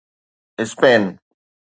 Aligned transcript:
Spain 0.63 1.03